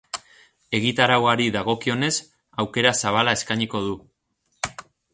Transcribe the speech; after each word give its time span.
Egitarauari 0.77 1.47
dagokionez, 1.57 2.11
aukera 2.65 2.97
zabala 3.05 3.39
eskainiko 3.41 3.87
du. 3.89 3.97